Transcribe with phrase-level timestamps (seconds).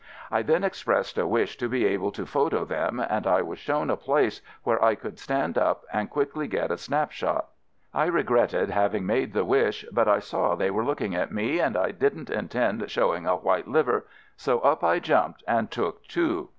[0.31, 3.91] I then expressed a wish to be able to photo them, and I was shown
[3.91, 7.49] a place where I could stand up and quickly get a snap shot.
[7.93, 11.77] I regretted having made the wish, but I saw they were looking at me, and
[11.77, 16.49] I did n't intend showing a white liver, so up I jumped and took two.